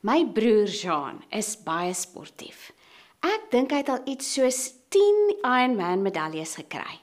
[0.00, 2.70] My broer Jean is baie sportief.
[3.20, 4.60] Ek dink hy het al iets soos
[4.96, 6.94] 10 Ironman medaljes gekry.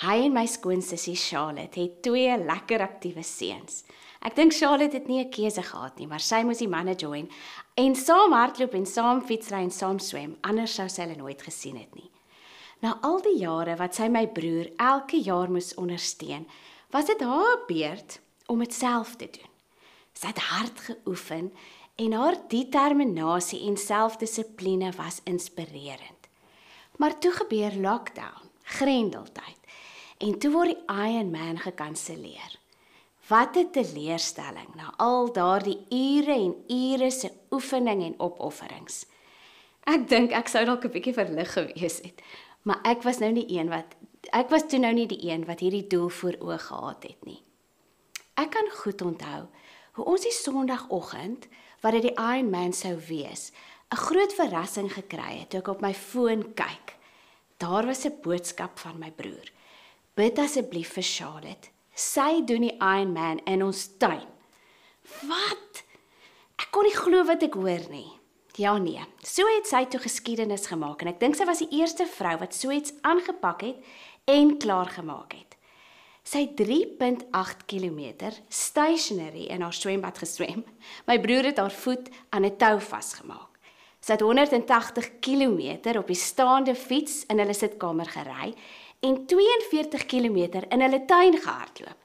[0.00, 3.82] Hy en my skoonsussie Charlotte het twee lekker aktiewe seuns.
[4.24, 7.28] Ek dink Charlotte het nie 'n keuse gehad nie, maar sy moes die manne join
[7.76, 11.76] en saam hardloop en saam fietsry en saam swem, anders sou sy hulle nooit gesien
[11.76, 12.10] het nie.
[12.80, 16.46] Na al die jare wat sy my broer elke jaar moes ondersteun,
[16.92, 19.50] was dit haar beurt om dit self te doen.
[20.14, 21.52] Sy het hard geoefen
[21.94, 26.28] en haar determinasie en selfdissipline was inspirerend.
[26.96, 29.58] Maar toe gebeur lockdown, grendeltyd.
[30.18, 32.58] En toe word die Ironman gekanselleer.
[33.28, 39.06] Wat 'n teleurstelling na al daardie ure en ure se oefening en opofferings.
[39.84, 42.22] Ek dink ek sou dalk 'n bietjie verlig gewees het,
[42.62, 43.96] maar ek was nou nie een wat
[44.30, 47.42] ek was toe nou nie die een wat hierdie doel voor oë gehad het nie.
[48.34, 49.48] Ek kan goed onthou
[49.92, 51.48] hoe ons die Sondagoggend
[51.82, 53.52] wat dit die Iron Man sou wees,
[53.92, 56.96] 'n groot verrassing gekry het toe ek op my foon kyk.
[57.58, 59.52] Daar was 'n boodskap van my broer.
[60.14, 61.68] Bid asseblief vir Charlotte.
[61.94, 64.28] Sy doen die Iron Man in ons tuin.
[65.22, 65.84] Wat?
[66.56, 68.12] Ek kon nie glo wat ek hoor nie.
[68.60, 72.04] Ja nee, so het sy toe geskiedenis gemaak en ek dink sy was die eerste
[72.06, 73.76] vrou wat so iets aangepak het
[74.28, 75.56] en klaar gemaak het.
[76.22, 80.62] Sy 3.8 km stationary in haar swembad geswem.
[81.06, 83.58] My broer het haar voet aan 'n tou vasgemaak.
[84.00, 88.54] Sy het 180 km op die staande fiets in hulle sitkamer gery
[89.00, 91.98] en 42 km in hulle tuin gehardloop.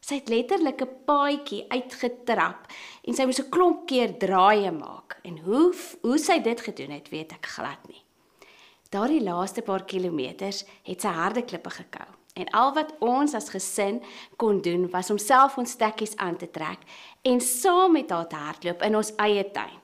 [0.00, 2.70] Sy het letterlik 'n paadjie uitgetrap
[3.02, 5.18] en sy moes 'n klomp keer draaie maak.
[5.24, 8.02] En hoe hoe sy dit gedoen het, weet ek glad nie.
[8.90, 12.13] Daardie laaste paar kilometers het sy harde klippe gekou.
[12.34, 14.00] En al wat ons as gesin
[14.36, 16.82] kon doen was om self ons stekkies aan te trek
[17.22, 19.78] en saam met haar te hardloop in ons eie tuin.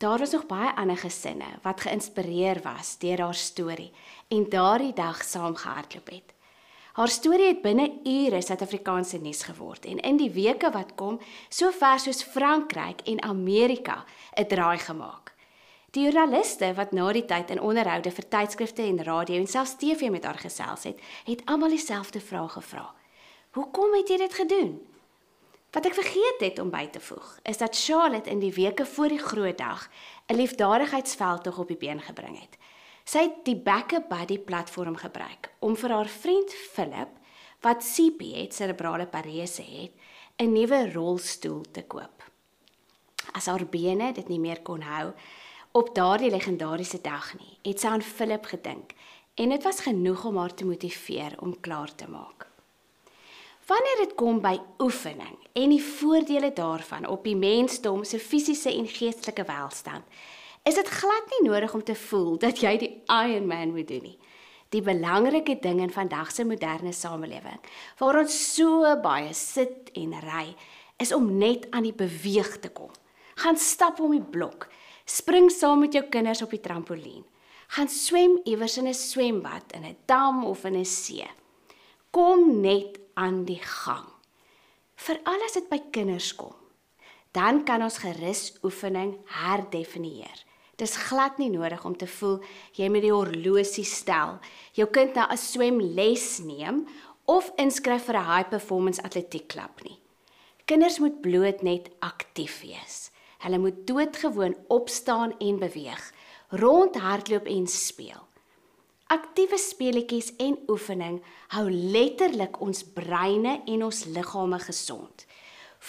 [0.00, 3.92] Daar was nog baie ander gesinne wat geïnspireer was deur haar storie
[4.28, 6.32] en daardie dag saam gehardloop het.
[6.94, 11.74] Haar storie het binne ure Suid-Afrikaanse nuus geword en in die weke wat kom, so
[11.74, 14.04] ver soos Frankryk en Amerika,
[14.38, 15.33] 'n draai gemaak.
[15.94, 20.08] Die joernaliste wat na die tyd in onderhoude vir tydskrifte en radio en selfs TV
[20.10, 22.88] met haar gesels het, het almal dieselfde vraag gevra.
[23.54, 24.72] Hoekom het jy dit gedoen?
[25.70, 29.14] Wat ek vergeet het om by te voeg, is dat Charlotte in die weke voor
[29.14, 29.86] die groot dag
[30.26, 32.58] 'n liefdadigheidsveldtog op die been gebring het.
[33.04, 37.08] Sy het die Backup Buddy platform gebruik om vir haar vriend Philip,
[37.60, 39.92] wat CP het, cerebrale parese het,
[40.42, 42.24] 'n nuwe rolstoel te koop.
[43.32, 45.12] As haar bene dit nie meer kon hou,
[45.74, 48.92] op daardie legendariese dag nie, het sy aan Philip gedink
[49.34, 52.46] en dit was genoeg om haar te motiveer om klaar te maak.
[53.66, 58.86] Wanneer dit kom by oefening en die voordele daarvan op die mensdom se fisiese en
[58.86, 60.06] geestelike welstand,
[60.62, 64.06] is dit glad nie nodig om te voel dat jy die Iron Man moet doen
[64.12, 64.18] nie.
[64.70, 67.58] Die belangrike ding in vandag se moderne samelewing,
[67.98, 70.54] waar ons so baie sit en ry,
[71.02, 72.94] is om net aan die beweeg te kom.
[73.42, 74.68] Gaan stap om die blok,
[75.04, 77.24] Spring saam met jou kinders op die trampolien.
[77.76, 81.28] Gaan swem iewers in 'n swembad, in 'n dam of in 'n see.
[82.10, 84.06] Kom net aan die gang.
[84.94, 86.54] Vir alles dit by kinders kom.
[87.32, 90.44] Dan kan ons gerus oefening herdefinieer.
[90.76, 92.40] Dis glad nie nodig om te voel
[92.72, 94.38] jy moet die horlosie stel,
[94.72, 96.86] jou kind na 'n swemles neem
[97.26, 99.98] of inskryf vir 'n high performance atletiekklub nie.
[100.64, 103.10] Kinders moet bloot net aktief wees.
[103.44, 106.12] Hulle moet doodgewoon opstaan en beweeg,
[106.48, 108.22] rondhardloop en speel.
[109.12, 111.18] Aktiewe speletjies en oefening
[111.52, 115.26] hou letterlik ons breine en ons liggame gesond.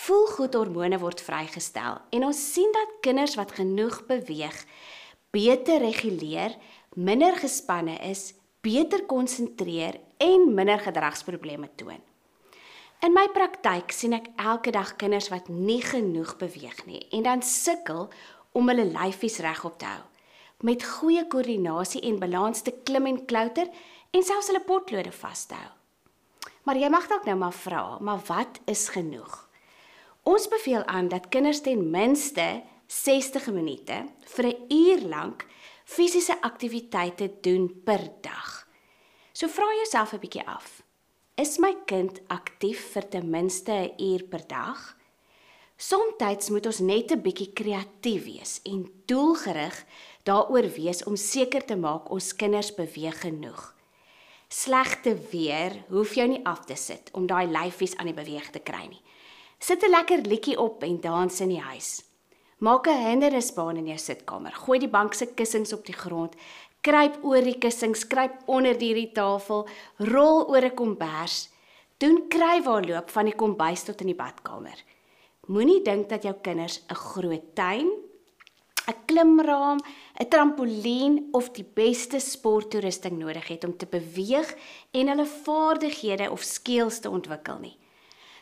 [0.03, 4.57] Voelgoedhormone word vrygestel en ons sien dat kinders wat genoeg beweeg,
[5.31, 6.57] beter reguleer,
[6.99, 8.33] minder gespanne is,
[8.65, 12.03] beter konsentreer en minder gedragsprobleme toon.
[13.05, 17.43] In my praktyk sien ek elke dag kinders wat nie genoeg beweeg nie en dan
[17.45, 18.07] sukkel
[18.57, 19.99] om hulle lyfies regop te hou.
[20.65, 23.69] Met goeie koördinasie en balans te klim en klouter
[24.09, 25.69] en selfs hulle potlode vas te hou.
[26.65, 29.37] Maar jy mag dalk nou maar vra, maar wat is genoeg?
[30.25, 32.47] Ons beveel aan dat kinders ten minste
[32.89, 33.99] 60 minute
[34.33, 35.45] vir 'n uur lank
[35.85, 38.65] fisiese aktiwiteite doen per dag.
[39.31, 40.84] So vra jouself 'n bietjie af.
[41.35, 44.95] Is my kind aktief vir ten minste 'n uur per dag?
[45.75, 49.85] Somstyds moet ons net 'n bietjie kreatief wees en doelgerig
[50.23, 53.75] daaroor wees om seker te maak ons kinders beweeg genoeg.
[54.47, 58.59] Slegte weer hoef jou nie af te sit om daai lyfies aan die beweeg te
[58.59, 59.01] kry nie.
[59.59, 62.01] Sit 'n lekker liedjie op en dans in die huis.
[62.57, 64.53] Maak 'n hindernisbaan in jou sitkamer.
[64.53, 66.35] Gooi die bank se kussings op die grond.
[66.85, 69.63] Kruip oor die kussings, kruip onder die tafel,
[69.97, 71.49] rol oor 'n kombers.
[71.97, 74.77] Doen krywaarloop van die kombuis tot in die badkamer.
[75.47, 77.89] Moenie dink dat jou kinders 'n groot tuin,
[78.87, 79.79] 'n klimraam,
[80.19, 84.55] 'n trampolien of die beste sporttoerusting nodig het om te beweeg
[84.91, 87.77] en hulle vaardighede of skills te ontwikkel nie.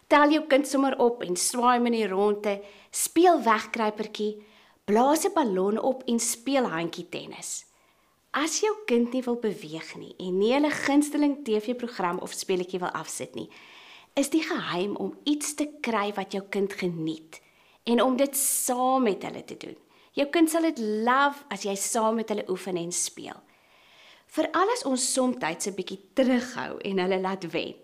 [0.08, 2.62] Tel jou kind sommer op en swaai hom in die ronde,
[2.92, 4.44] speel wegkruipertjie,
[4.86, 7.73] blaas 'n ballon op en speel handjie tennis.
[8.34, 12.90] As jou kind nie wil beweeg nie en nie hulle gunsteling TV-program of speletjie wil
[12.98, 13.46] afsit nie,
[14.18, 17.38] is die geheim om iets te kry wat jou kind geniet
[17.86, 19.78] en om dit saam met hulle te doen.
[20.18, 23.38] Jou kind sal dit love as jy saam met hulle oefen en speel.
[24.34, 27.78] Veral as ons soms 'n bietjie terughou en hulle laat wen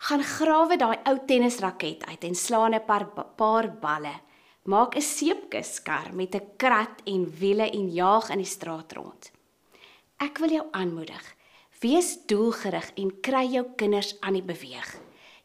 [0.00, 3.06] gaan grawe daai ou tennisraket uit en slaan 'n paar
[3.36, 4.14] paar balle.
[4.64, 9.30] Maak 'n seepkuskar met 'n krat en wiele en jaag in die straat rond.
[10.20, 11.22] Ek wil jou aanmoedig.
[11.80, 14.88] Wees doelgerig en kry jou kinders aan die beweeg.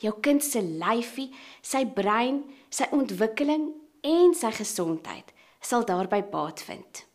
[0.04, 1.30] Jou kind se lyfie,
[1.64, 3.70] sy brein, sy ontwikkeling
[4.04, 5.32] en sy gesondheid
[5.64, 7.06] sal daarby baat vind.